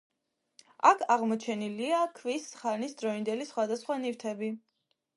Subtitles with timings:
[0.91, 4.55] აქ აღმოაჩენილია ქვის ხანის დროინდელი სხვადასხვა ნივთები.